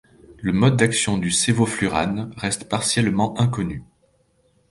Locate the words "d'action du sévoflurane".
0.77-2.31